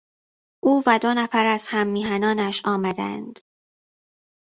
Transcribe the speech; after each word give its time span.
او 0.63 0.83
و 0.87 0.99
دو 1.01 1.13
نفر 1.13 1.45
از 1.47 1.67
هممیهنانش 1.69 2.61
آمدند. 2.65 3.39